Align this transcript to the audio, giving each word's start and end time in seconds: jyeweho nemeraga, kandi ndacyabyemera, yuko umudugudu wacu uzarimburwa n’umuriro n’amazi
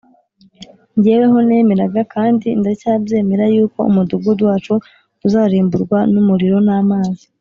jyeweho 1.01 1.37
nemeraga, 1.47 2.01
kandi 2.13 2.47
ndacyabyemera, 2.59 3.45
yuko 3.55 3.79
umudugudu 3.89 4.41
wacu 4.49 4.73
uzarimburwa 5.25 5.97
n’umuriro 6.13 6.57
n’amazi 6.67 7.23